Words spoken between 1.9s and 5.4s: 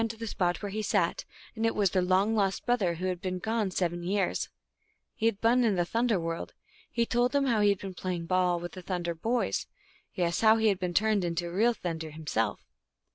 their long lost brother, who had been gone seven years. He had